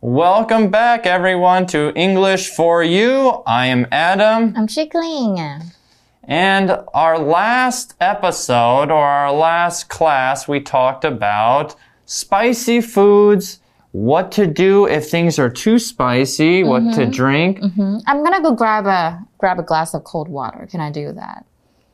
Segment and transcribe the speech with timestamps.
[0.00, 3.42] Welcome back, everyone, to English for You.
[3.46, 4.52] I am Adam.
[4.56, 5.38] I'm Chickling.
[6.24, 11.74] And our last episode or our last class, we talked about
[12.04, 13.60] spicy foods,
[13.92, 17.00] what to do if things are too spicy, what Mm-hmm.
[17.00, 17.60] to drink.
[18.06, 20.68] I'm gonna go grab a grab a glass of cold water.
[20.70, 21.46] Can I do that?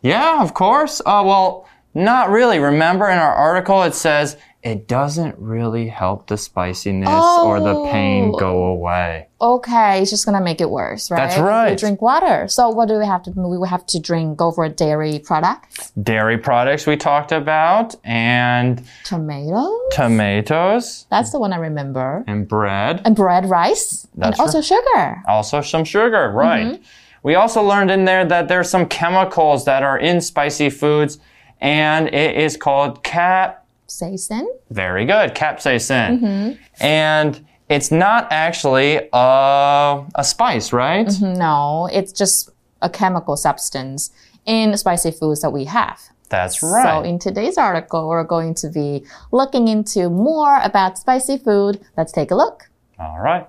[0.03, 1.01] Yeah, of course.
[1.07, 2.59] Uh, well, not really.
[2.59, 8.31] Remember in our article, it says it doesn't really help the spiciness or the pain
[8.33, 8.39] Oh.
[8.39, 9.27] go away.
[9.41, 11.19] Okay, it's just gonna make it worse, right?
[11.19, 11.77] That's If we right.
[11.77, 12.47] drink water.
[12.47, 13.33] So what do we have to?
[13.33, 14.37] We would have to drink.
[14.37, 15.91] Go for a dairy product.
[16.01, 19.71] Dairy products we talked about, and Tomatoes.
[19.91, 22.23] tomatoes, That's the one I remember.
[22.29, 23.03] and bread.
[23.05, 25.23] And bread, rice, That's and also sugar.
[25.27, 26.67] Also, some sugar, right.
[26.67, 26.83] Mm-hmm.
[27.25, 31.19] We also learned in there that there's some chemicals that are in spicy foods,
[31.61, 33.62] and it is called cat.
[34.01, 34.47] Seisin.
[34.71, 36.21] Very good, capsaicin.
[36.21, 36.63] Mm-hmm.
[36.81, 41.11] And it's not actually a, a spice, right?
[41.21, 42.51] No, it's just
[42.83, 44.11] a chemical substance
[44.45, 46.01] in spicy foods that we have.
[46.29, 46.85] That's right.
[46.85, 51.81] So in today's article, we're going to be looking into more about spicy food.
[51.97, 52.71] Let's take a look.
[52.99, 53.47] All right.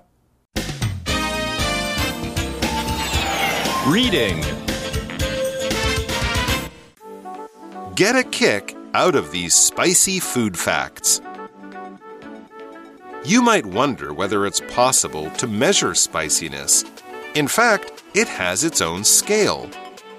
[3.86, 4.40] Reading.
[7.94, 11.20] Get a kick out of these spicy food facts.
[13.24, 16.84] You might wonder whether it's possible to measure spiciness.
[17.34, 19.68] In fact, it has its own scale.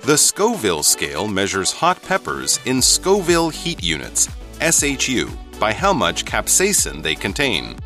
[0.01, 4.27] The Scoville scale measures hot peppers in Scoville heat units,
[4.59, 7.77] SHU, by how much capsaicin they contain.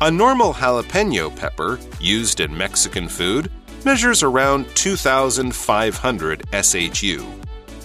[0.00, 3.50] A normal jalapeno pepper, used in Mexican food,
[3.84, 7.20] measures around 2,500 SHU,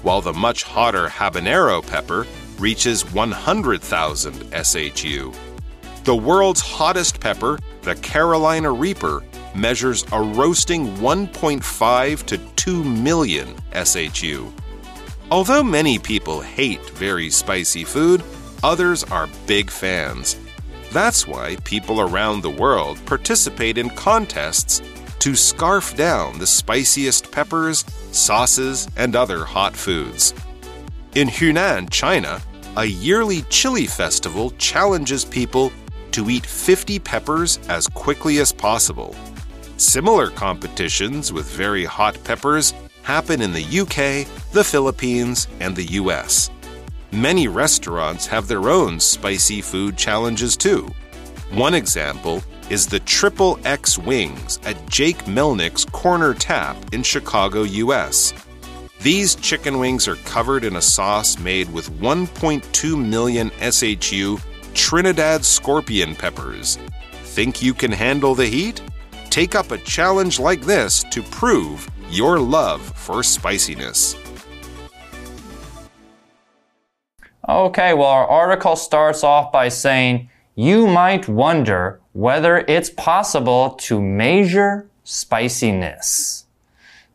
[0.02, 2.26] while the much hotter habanero pepper
[2.60, 5.34] reaches 100,000 SHU.
[6.04, 9.24] The world's hottest pepper, the Carolina Reaper,
[9.56, 14.54] measures a roasting 1.5 to 2 million SHU.
[15.32, 18.24] Although many people hate very spicy food,
[18.64, 20.38] others are big fans.
[20.92, 24.82] That's why people around the world participate in contests
[25.20, 30.36] to scarf down the spiciest peppers, sauces, and other hot foods.
[31.16, 32.42] In Hunan, China,
[32.76, 35.72] a yearly chili festival challenges people
[36.12, 39.16] to eat 50 peppers as quickly as possible.
[39.78, 46.50] Similar competitions with very hot peppers happen in the UK, the Philippines, and the US.
[47.14, 50.94] Many restaurants have their own spicy food challenges too.
[51.52, 58.34] One example is the Triple X Wings at Jake Melnick's Corner Tap in Chicago, US.
[59.02, 64.40] These chicken wings are covered in a sauce made with 1.2 million SHU
[64.74, 66.78] Trinidad scorpion peppers.
[67.24, 68.82] Think you can handle the heat?
[69.30, 74.16] Take up a challenge like this to prove your love for spiciness.
[77.48, 84.02] Okay, well, our article starts off by saying you might wonder whether it's possible to
[84.02, 86.45] measure spiciness.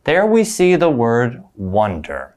[0.05, 2.37] There we see the word wonder.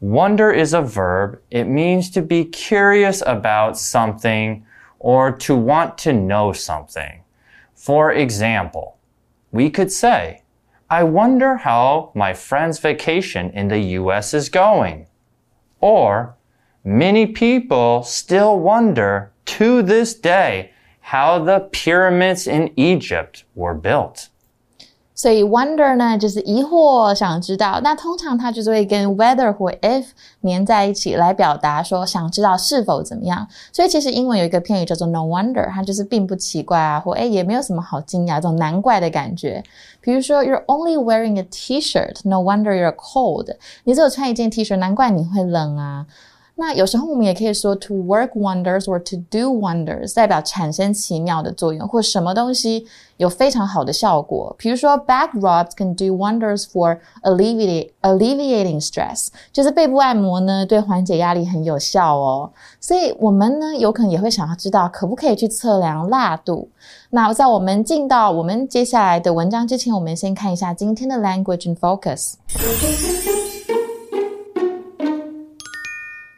[0.00, 1.40] Wonder is a verb.
[1.50, 4.64] It means to be curious about something
[4.98, 7.22] or to want to know something.
[7.74, 8.98] For example,
[9.50, 10.42] we could say,
[10.90, 15.06] I wonder how my friend's vacation in the US is going.
[15.80, 16.36] Or,
[16.86, 24.28] Many people still wonder to this day how the pyramids in Egypt were built.
[25.14, 27.80] 所以 wonder 呢，就是疑惑，想知道。
[27.84, 30.06] 那通常它就是会跟 whether 或 if
[30.40, 33.46] 连在一起来表达说想知道是否怎么样。
[33.72, 39.62] 所以其实英文有一个片语叫做 no wonder，它就是并不奇怪啊，或诶也没有什么好惊讶这种难怪的感觉。
[40.00, 43.54] 比如说 you're only wearing a T-shirt，no wonder you're cold。
[43.84, 46.04] 你只有穿一件 T 恤，难怪你会冷啊。
[46.56, 52.86] 那有时候我们也可以说 to work wonders or to do wonders，代表产生奇妙的作用，或什么东西
[53.16, 54.54] 有非常好的效果。
[54.56, 62.52] 比如说 back rubs can do wonders for alleviating alleviating stress，就是背部按摩呢对缓解压力很有效哦。
[62.80, 66.68] 所以我们呢有可能也会想要知道可不可以去测量辣度。
[67.10, 72.34] 那在我们进到我们接下来的文章之前，我们先看一下今天的 language and focus。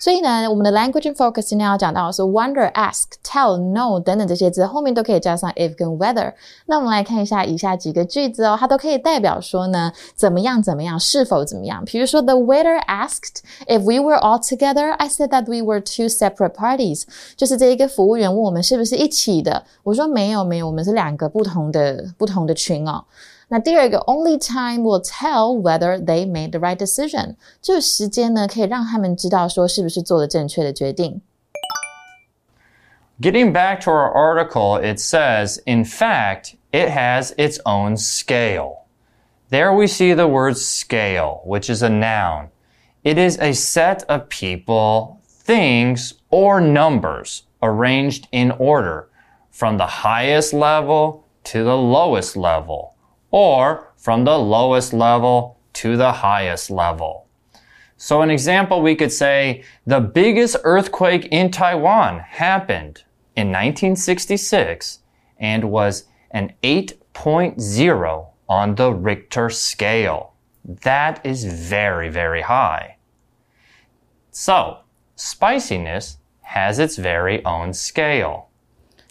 [0.06, 6.32] 所以呢，我们的 language and focus 今天要讲到的是 wonder、ask、tell、know 等等这些字，后面都可以加上 if 跟 whether。
[6.66, 11.84] 那我们来看一下以下几个句子哦，它都可以代表说呢，怎么样怎么样，是否怎么样。
[11.84, 14.92] 比如说，the waiter asked if we were all together.
[14.92, 17.02] I said that we were two separate parties.
[17.36, 23.02] 就是这一个服务员问我们是不是一起的，我说没有没有，我们是两个不同的不同的群哦。
[23.49, 27.35] 那第二个，only time will tell whether they made the right decision。
[27.61, 31.21] 只有时间呢，可以让他们知道说是不是做了正确的决定。
[33.19, 38.85] Getting back to our article, it says, in fact, it has its own scale.
[39.49, 42.47] There we see the word scale, which is a noun.
[43.03, 49.09] It is a set of people, things, or numbers arranged in order
[49.51, 52.93] from the highest level to the lowest level
[53.30, 57.26] or from the lowest level to the highest level.
[57.96, 65.00] So an example, we could say the biggest earthquake in Taiwan happened in 1966
[65.38, 70.34] and was an 8.0 on the Richter scale.
[70.64, 72.96] That is very, very high.
[74.30, 74.80] So,
[75.14, 78.45] spiciness has its very own scale.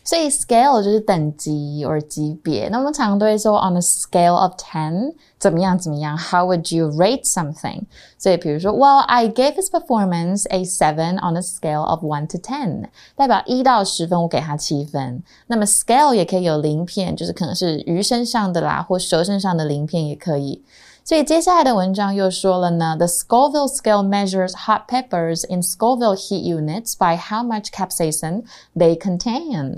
[0.04, 2.68] 所以 scale 就是等级或级别。
[2.68, 6.16] 那我们常常都会说 on a scale of ten 怎么样怎么样？
[6.16, 7.82] How would you rate something？
[8.18, 15.22] 所以比如说，Well, I gave his performance a seven on a scale of one to ten，代表一到十分，我给他七分。
[15.46, 20.62] 那么 scale 也可以有鳞片，就是可能是鱼身上的啦，或蛇身上的鳞片也可以。
[21.04, 28.44] 所以接下来的文章又说了呢，The Scoville scale measures hot peppers in Scoville heat units by how much capsaicin
[28.76, 29.76] they contain.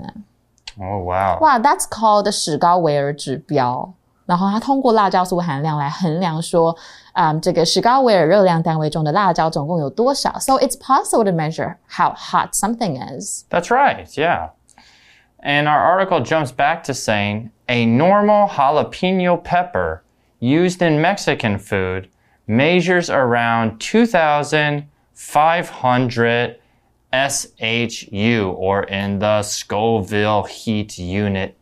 [0.79, 1.39] Oh wow!
[1.39, 3.93] 哇，That's called 史高维尔指标。
[4.25, 6.75] 然后它通过辣椒素含量来衡量说，
[7.11, 10.39] 啊、um,，这个史高维尔热量单位中的辣椒总共有多少。
[10.39, 13.43] So it's possible to measure how hot something is.
[13.49, 14.05] That's right.
[14.15, 14.51] Yeah.
[15.39, 20.03] And our article jumps back to saying a normal jalapeno pepper
[20.40, 22.08] used in Mexican food
[22.46, 26.56] measures around 2,500
[27.12, 31.58] SHU, or in the Scoville heat unit,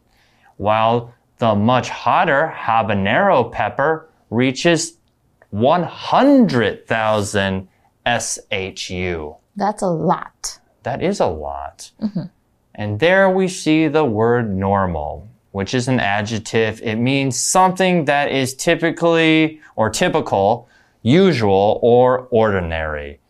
[0.57, 4.99] while the much hotter habanero pepper reaches
[5.51, 7.69] 100,000
[8.07, 9.37] SHU.
[9.57, 10.61] That's a lot.
[10.83, 11.93] That is a lot.
[12.01, 12.31] Mm -hmm.
[12.75, 15.27] And there we see the word normal
[15.57, 16.83] which is an adjective.
[16.83, 20.69] It means something that is typically or typical,
[21.01, 23.21] usual, or ordinary.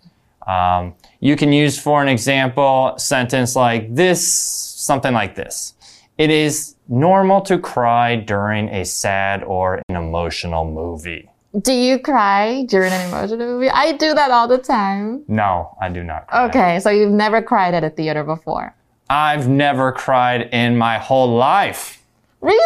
[0.45, 5.75] Um, you can use, for an example, sentence like this, something like this.
[6.19, 11.31] It is normal to cry during a sad or an emotional movie.
[11.61, 13.71] Do you cry during an emotional movie?
[13.71, 15.23] I do that all the time.
[15.29, 16.47] No, I do not cry.
[16.47, 18.75] Okay, so you've never cried at a theater before?
[19.09, 22.03] I've never cried in my whole life.
[22.42, 22.58] Really?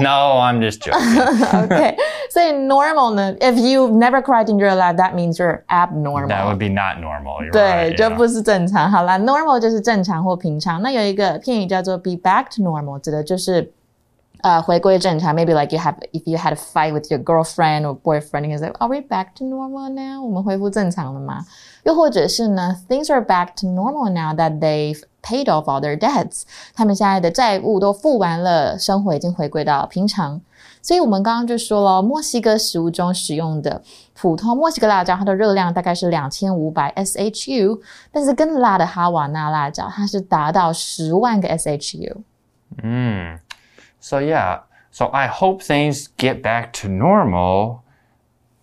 [0.00, 1.20] No, I'm just joking.
[1.64, 1.96] okay.
[2.30, 6.28] So normal if you've never cried in your life, that means you're abnormal.
[6.28, 7.42] That would be not normal.
[7.42, 8.16] You're 对 right, 就 yeah.
[8.16, 8.90] 不是正常。
[8.90, 10.82] 好啦 normal 就是正常或平常。
[10.82, 13.72] 那有一个片语叫做 be back to normal，指的就是
[14.42, 15.32] 呃回归正常。
[15.34, 18.72] Maybe like you have if you had a fight with your girlfriend or boyfriend, you say,
[18.80, 21.44] "Are we back to normal now?" 我们恢复正常了吗？
[21.84, 26.42] 又或者是呢，things are back to normal now that they've paid off all their debts，
[26.74, 30.40] 他们现在的债务都付完了，生活已经回归到平常。
[30.82, 33.82] 所以我们刚刚就说了，墨西哥食物中使用的
[34.14, 37.78] 普通墨西哥辣椒，它的热量大概是两千五百 SHU，
[38.10, 43.40] 但是更辣的哈瓦那辣椒，它是达到十万个 SHU。Mm.
[44.00, 44.60] So yeah,
[44.90, 47.80] so I hope things get back to normal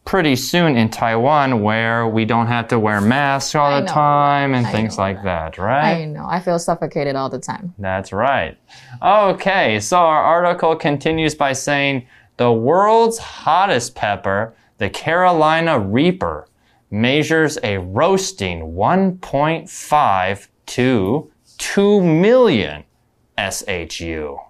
[0.04, 3.92] pretty soon in Taiwan where we don't have to wear masks all I the know,
[3.92, 6.02] time and I things know like that, right?
[6.02, 7.75] I know, I feel suffocated all the time.
[7.78, 8.59] That's right.
[9.00, 12.06] Okay, so our article continues by saying
[12.37, 16.49] the world's hottest pepper, the Carolina Reaper,
[16.90, 22.85] measures a roasting 1.5 to 2 million
[23.38, 24.38] SHU.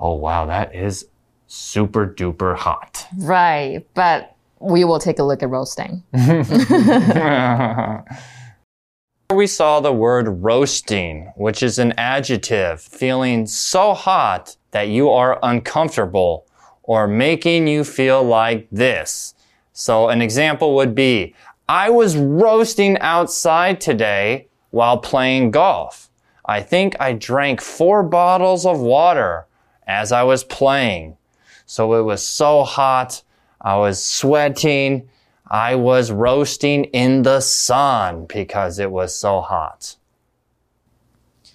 [0.00, 1.06] Oh, wow, that is
[1.46, 3.06] super duper hot.
[3.18, 4.33] Right, but
[4.64, 6.02] we will take a look at roasting.
[9.34, 15.38] we saw the word roasting, which is an adjective, feeling so hot that you are
[15.42, 16.46] uncomfortable
[16.82, 19.34] or making you feel like this.
[19.72, 21.34] So an example would be,
[21.68, 26.10] I was roasting outside today while playing golf.
[26.46, 29.46] I think I drank four bottles of water
[29.86, 31.16] as I was playing.
[31.66, 33.22] So it was so hot.
[33.63, 35.03] I was sweating.
[35.43, 39.95] I was roasting in the sun because it was so hot.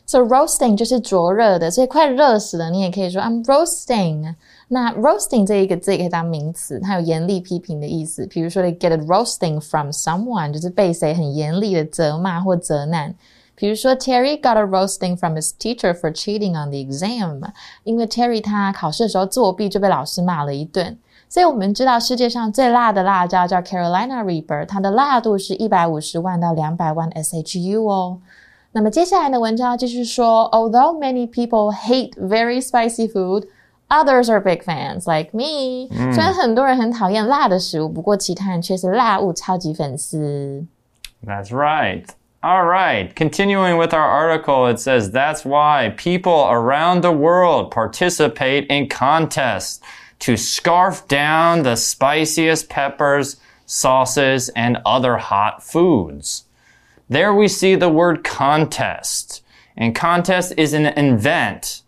[0.07, 4.35] So roasting 就是灼热的，所以快热死了，你也可以说 I'm roasting。
[4.69, 8.27] 那 roasting 这一个字也可以当名词，它有严厉批评的意思。
[8.27, 13.15] 比如说，they get a roasting from someone，就是被谁很严厉的责骂或责难。
[13.55, 17.41] 比如说，Terry got a roasting from his teacher for cheating on the exam，
[17.85, 20.99] 因为 Terry 他考试的时候作弊，就被老师骂了一顿。
[21.29, 28.19] 所以我们知道世界上最辣的辣椒叫 Carolina Reaper，它的辣度是一百五十万到两百万 SHU 哦。
[28.73, 33.47] 那么接下来的文章继续说，Although many people hate very spicy food,
[33.89, 35.89] others are big fans like me。
[36.13, 40.67] 虽然很多人很讨厌辣的食物，不过其他人却是辣物超级粉丝。
[41.25, 42.05] That's right.
[42.43, 48.67] All right, continuing with our article, it says that's why people around the world participate
[48.69, 49.79] in contests
[50.20, 56.46] to scarf down the spiciest peppers, sauces, and other hot foods.
[57.08, 59.42] There we see the word contest.
[59.76, 61.84] And contest is an event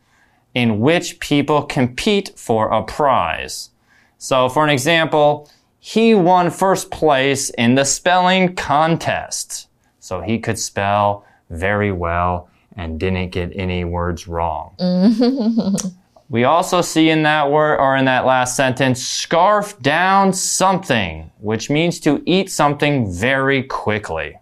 [0.54, 3.70] in which people compete for a prize.
[4.18, 9.68] So, for an example, he won first place in the spelling contest.
[10.00, 14.76] So he could spell very well and didn't get any words wrong.
[16.32, 21.70] we also see in that word or in that last sentence, scarf down something, which
[21.70, 24.40] means to eat something very quickly.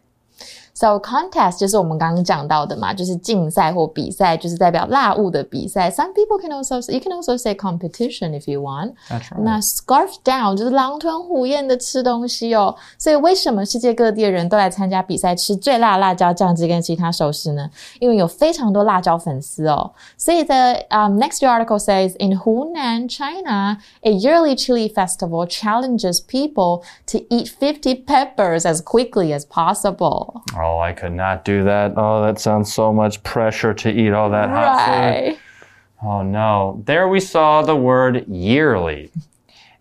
[0.79, 5.91] So contest 就是我们刚刚讲到的嘛，就是竞赛或比赛，就是代表辣物的比赛。
[5.91, 8.95] Some people can also you can also say competition if you want.
[9.09, 9.41] That's right.
[9.43, 12.75] 那 scarf down 就是狼吞虎咽的吃东西哦。
[12.99, 17.71] 所以为什么世界各地的人都来参加比赛吃最辣辣椒酱汁跟其他熟食呢？
[18.00, 19.93] 因为有非常多辣椒粉丝哦。
[20.19, 20.55] 所以 the
[20.91, 27.49] um, next article says in Hunan, China, a yearly chili festival challenges people to eat
[27.49, 30.43] 50 peppers as quickly as possible.
[30.57, 31.94] Oh, Oh, I could not do that.
[31.98, 35.40] Oh, that sounds so much pressure to eat all that hot food.
[36.04, 36.84] Oh no.
[36.86, 39.12] There we saw the word yearly.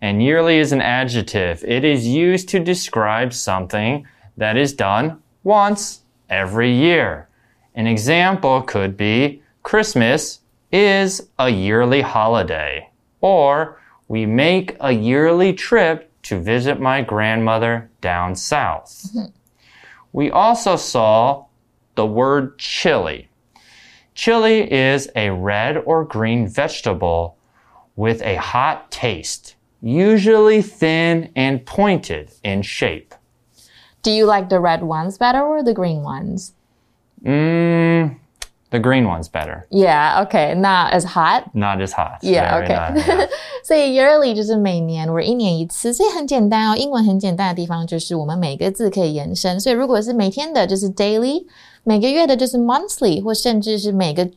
[0.01, 1.63] And yearly is an adjective.
[1.63, 7.27] It is used to describe something that is done once every year.
[7.75, 10.39] An example could be Christmas
[10.71, 12.89] is a yearly holiday.
[13.21, 19.03] Or we make a yearly trip to visit my grandmother down south.
[19.13, 19.38] Mm-hmm.
[20.11, 21.45] We also saw
[21.95, 23.29] the word chili.
[24.13, 27.37] Chili is a red or green vegetable
[27.95, 33.13] with a hot taste, usually thin and pointed in shape.
[34.01, 36.53] Do you like the red ones better or the green ones?
[37.23, 38.17] Mmm,
[38.70, 39.66] the green one's better.
[39.70, 41.54] Yeah, okay, not as hot.
[41.54, 42.18] Not as hot.
[42.22, 42.74] Yeah, Very okay.
[42.74, 43.28] not, yeah.
[43.62, 46.76] 所以 yearly 就是每年或一年一次，所以很简单哦。
[46.76, 51.44] 英文很简单的地方就是我们每个字可以延伸，所以如果是每天的，就是 daily；
[51.84, 54.28] 每个月的，就是 monthly，或甚至是每个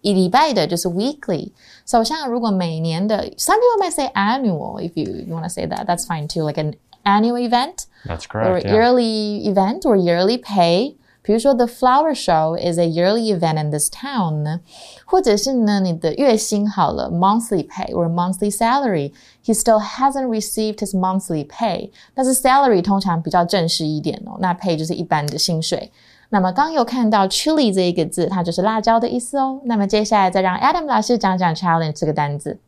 [0.00, 1.52] 一礼拜的，就是 weekly。
[1.86, 6.60] 首像如果每年的，some people might say annual if you you want to say that, that's fine too, like
[6.60, 8.66] an annual event That's or correct.
[8.66, 8.72] yeah.
[8.72, 10.96] yearly event or yearly pay。
[11.22, 14.60] 比如说，the flower show is a yearly event in this town 呢，
[15.06, 25.90] 或者是呢，你的月薪好了，monthly pay or monthly salary。He still hasn't received his monthly pay，但是 salary 通常比较正式一点哦，那 pay 就是一般的薪水。
[26.28, 29.60] 那么刚有看到 chili 这一个字，它就是辣椒的意思哦。
[29.64, 32.58] 那么接下来再让 Adam 老师讲讲 challenge 这个单字。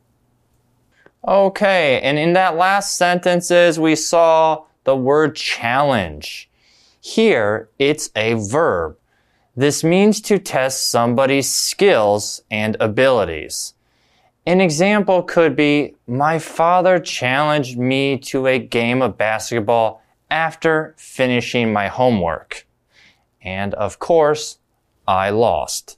[1.20, 6.44] Okay, and in that last sentences, we saw the word challenge.
[7.03, 8.95] Here, it's a verb.
[9.55, 13.73] This means to test somebody's skills and abilities.
[14.45, 21.73] An example could be My father challenged me to a game of basketball after finishing
[21.73, 22.67] my homework.
[23.41, 24.59] And of course,
[25.07, 25.97] I lost.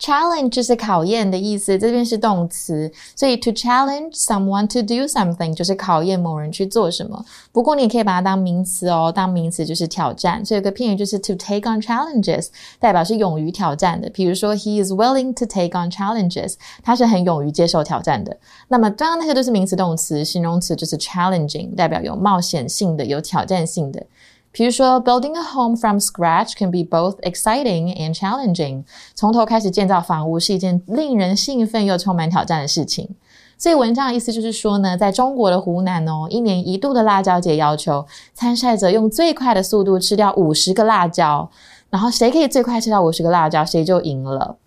[0.00, 7.22] Challenge 就是考验的意思，这边是动词，所以 to challenge someone to do something 就是考验某人去做什么。
[7.52, 10.42] 不过你也可以把它当名词哦，当名词就是挑战。
[10.44, 14.08] 所以有个片语就是 to take on challenges，代表是勇于挑战的。
[14.08, 18.34] 比如说 he is willing to take on challenges，他是很勇于接受挑战的。
[18.68, 24.02] 那么刚刚那些都是名词动词，形容词就是 challenging，代表有冒险性的、有挑战性的。
[24.51, 28.85] 比如说，building a home from scratch can be both exciting and challenging。
[29.13, 33.09] 从头开始建造房屋是一件令人兴奋又充满挑战的事情。
[33.57, 41.49] 所以文章的意思就是说呢，在中国的湖南哦，一年一度的辣椒节要求参赛者用最快的速度吃掉五十个辣椒，
[41.89, 44.57] 然后谁可以最快吃到五十个辣椒，谁就赢了。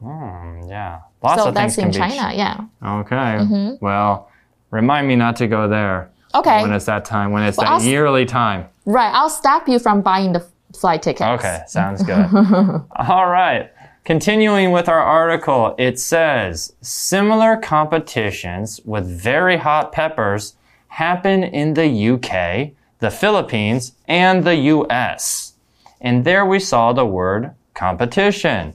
[0.00, 0.98] Hmm, yeah.
[1.22, 2.56] Lots So of things that's in can be China, yeah.
[2.80, 3.78] Okay.
[3.80, 4.26] Well,
[4.70, 6.08] remind me not to go there.
[6.33, 6.61] Okay.
[6.61, 8.67] When it's that time, when it's Well, that I'll yearly time.
[8.85, 9.11] Right.
[9.13, 11.21] I'll stop you from buying the flight tickets.
[11.21, 12.25] Okay, sounds good.
[12.95, 13.71] All right.
[14.03, 20.55] Continuing with our article, it says similar competitions with very hot peppers
[20.87, 25.53] happen in the UK, the Philippines, and the US.
[26.01, 28.73] And there we saw the word competition.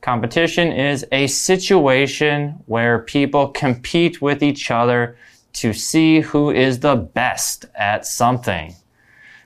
[0.00, 5.16] Competition is a situation where people compete with each other
[5.53, 8.73] to see who is the best at something.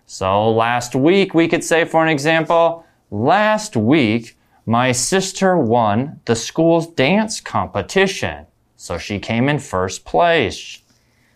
[0.05, 6.35] So last week, we could say, for an example, last week, my sister won the
[6.35, 8.45] school's dance competition.
[8.75, 10.79] So she came in first place.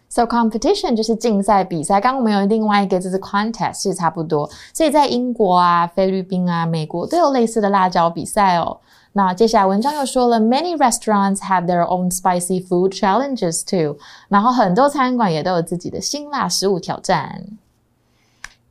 [0.10, 8.80] So competition 就是竞赛比赛，刚刚我们有另外一个就是 contest 是差不多，所以在英国啊、菲律宾啊、美国都有类似的辣椒比赛哦。
[9.15, 13.99] 那接下来文章又说了，many restaurants have their own spicy food challenges too。
[14.29, 17.45] 然后很多餐馆也都有自己的辛辣食物挑战。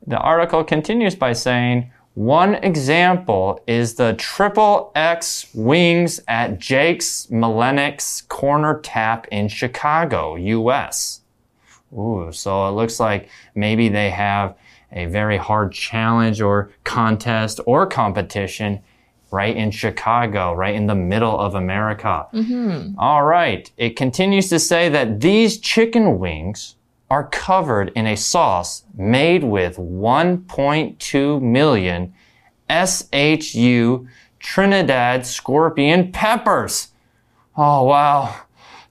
[0.07, 1.91] The article continues by saying.
[2.13, 11.21] One example is the triple X wings at Jake's Melnick's Corner Tap in Chicago, US.
[11.93, 14.55] Ooh, so it looks like maybe they have
[14.91, 18.81] a very hard challenge or contest or competition
[19.31, 22.27] right in Chicago, right in the middle of America.
[22.33, 22.99] Mm-hmm.
[22.99, 23.71] All right.
[23.77, 26.75] It continues to say that these chicken wings
[27.09, 32.13] are covered in a sauce made with 1.2 million
[32.69, 34.07] SHU
[34.39, 36.89] Trinidad scorpion peppers.
[37.55, 38.35] Oh, wow.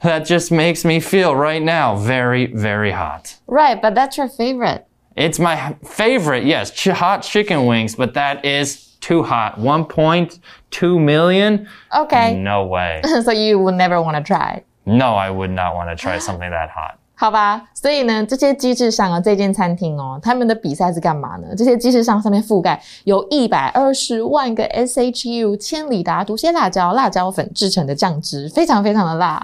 [0.03, 3.37] That just makes me feel right now very, very hot.
[3.47, 4.87] Right, but that's your favorite.
[5.16, 9.58] It's my favorite, yes, ch- hot chicken wings, but that is too hot.
[9.60, 11.68] 1.2 million?
[11.96, 13.02] Okay, No way.
[13.24, 14.64] so you will never want to try.
[14.86, 16.98] No, I would not want to try something that hot.
[17.18, 21.48] 好吧，所以呢，这些机制上啊，这间餐厅哦，他们的比赛是干嘛呢？
[21.58, 29.42] 这些机制上上面覆盖有一百二十万个 SHU 千里达毒蝎辣椒辣椒粉制成的酱汁，非常非常的辣，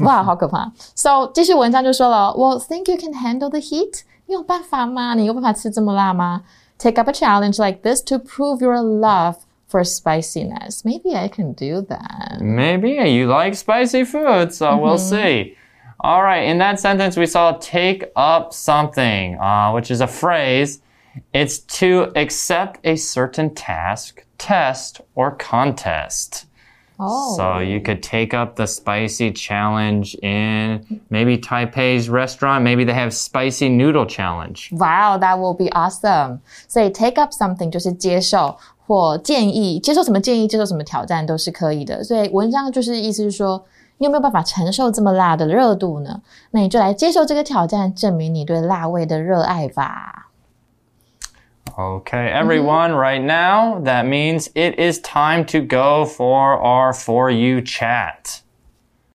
[0.00, 0.70] 哇，好可怕！
[0.94, 4.02] So 继续文章就说了，Well, think you can handle the heat？
[4.28, 5.14] 你有办法吗？
[5.14, 6.42] 你有办法吃这么辣吗？
[6.78, 9.36] Take up a challenge like this to prove your love
[9.68, 10.82] for spiciness.
[10.84, 12.40] Maybe I can do that.
[12.40, 15.56] Maybe you like spicy food, so we'll see.
[16.00, 20.80] All right, in that sentence, we saw take up something, uh, which is a phrase.
[21.32, 26.46] It's to accept a certain task, test, or contest.
[26.98, 27.34] Oh.
[27.36, 32.62] So you could take up the spicy challenge in maybe Taipei's restaurant.
[32.62, 34.70] Maybe they have spicy noodle challenge.
[34.70, 36.38] Wow, that will be awesome.
[36.68, 42.04] 所以 take up something 就是接受或建议，接受什么建议，接受什么挑战都是可以的。
[42.04, 43.64] 所以文章就是意思是说，
[43.98, 46.22] 你有没有办法承受这么辣的热度呢？
[46.52, 50.27] 那你就来接受这个挑战，证明你对辣味的热爱吧。
[51.79, 52.37] Okay, mm-hmm.
[52.37, 58.41] everyone, right now, that means it is time to go for our For You chat.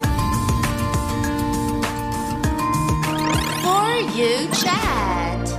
[0.00, 0.08] For
[4.16, 5.58] you chat.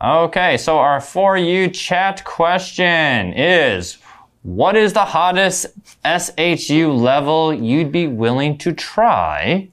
[0.00, 3.98] Okay, so our For You chat question is
[4.42, 5.66] What is the hottest
[6.04, 9.68] SHU level you'd be willing to try?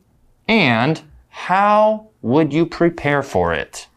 [0.48, 1.00] And
[1.30, 3.88] how would you prepare for it?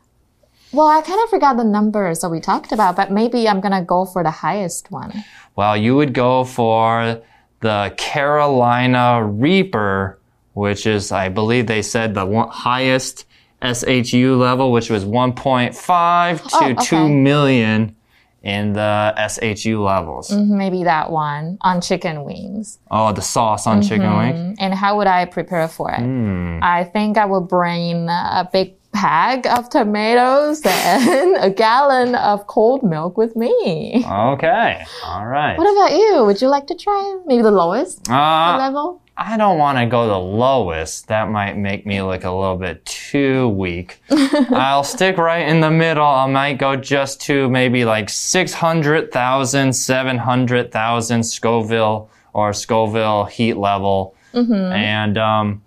[0.73, 3.83] Well, I kind of forgot the numbers that we talked about, but maybe I'm gonna
[3.85, 5.25] go for the highest one.
[5.57, 7.21] Well, you would go for
[7.61, 10.19] the Carolina Reaper,
[10.55, 13.27] which is, I believe they said, the one, highest
[13.63, 16.75] SHU level, which was 1.5 to Oh, okay.
[16.85, 17.95] 2 million
[18.43, 20.33] in the SHU levels.
[20.33, 22.79] Maybe that one on chicken wings.
[22.91, 24.39] Oh, the sauce on chicken wings.
[24.39, 25.99] Mm, And how would I prepare for it?
[26.01, 26.59] Hmm.
[26.63, 32.83] I think I would bring a big bag of tomatoes and a gallon of cold
[32.83, 34.05] milk with me.
[34.07, 35.57] Okay, all right.
[35.57, 36.25] What about you?
[36.25, 39.01] Would you like to try maybe the lowest Uh, level?
[39.17, 41.09] I don't want to go the lowest.
[41.09, 44.03] That might make me look a little bit too weak.
[44.11, 46.07] I'll stick right in the middle.
[46.07, 54.15] I might go just to maybe like 600,000, 700,000 Scoville or Scoville heat level.
[54.33, 54.73] Mm -hmm.
[54.73, 55.63] And um,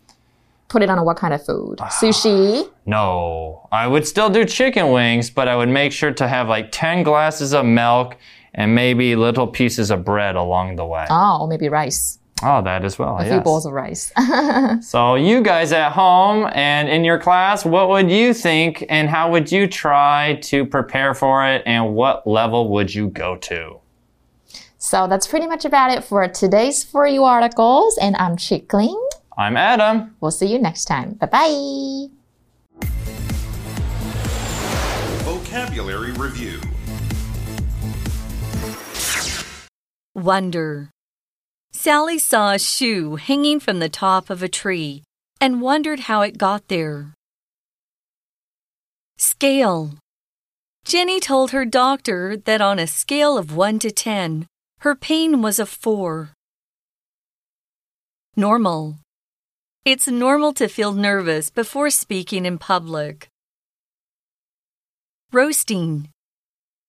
[0.67, 1.77] Put it on what kind of food?
[1.77, 2.65] Sushi?
[2.85, 6.69] No, I would still do chicken wings, but I would make sure to have like
[6.71, 8.17] 10 glasses of milk
[8.53, 11.05] and maybe little pieces of bread along the way.
[11.09, 12.19] Oh, or maybe rice.
[12.45, 13.17] Oh, that as well.
[13.19, 14.11] A few bowls of rice.
[14.81, 19.31] So, you guys at home and in your class, what would you think and how
[19.31, 23.79] would you try to prepare for it and what level would you go to?
[24.77, 27.97] so that's pretty much about it for today's For You articles.
[27.97, 28.99] And I'm Chickling.
[29.37, 30.15] I'm Adam.
[30.19, 31.13] We'll see you next time.
[31.13, 32.22] Bye bye.
[35.53, 36.59] Vocabulary Review
[40.15, 40.89] Wonder.
[41.71, 45.03] Sally saw a shoe hanging from the top of a tree
[45.39, 47.13] and wondered how it got there.
[49.19, 49.91] Scale.
[50.85, 54.47] Jenny told her doctor that on a scale of 1 to 10,
[54.79, 56.31] her pain was a 4.
[58.35, 58.95] Normal.
[59.85, 63.29] It's normal to feel nervous before speaking in public.
[65.32, 66.08] Roasting.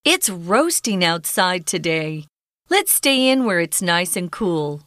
[0.05, 2.25] It's roasting outside today.
[2.69, 4.81] Let's stay in where it's nice and cool.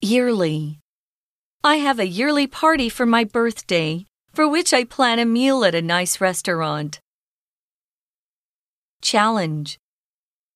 [0.00, 0.78] Yearly.
[1.62, 5.74] I have a yearly party for my birthday, for which I plan a meal at
[5.74, 7.00] a nice restaurant.
[9.00, 9.78] Challenge.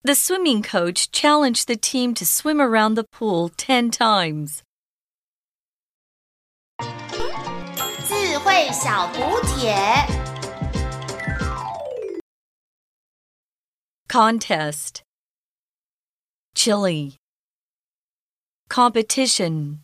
[0.02, 4.62] The swimming coach challenged the team to swim around the pool 10 times.
[8.08, 10.29] 智慧小补帖。
[14.11, 15.03] Contest.
[16.53, 17.15] Chili.
[18.67, 19.83] Competition.